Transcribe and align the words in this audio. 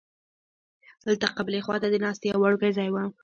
دلته 1.05 1.25
قبلې 1.37 1.59
خوا 1.65 1.75
ته 1.81 1.87
د 1.93 1.95
ناستې 2.05 2.25
یو 2.29 2.39
وړوکی 2.41 2.69
ځای 2.77 2.89
و. 2.91 2.95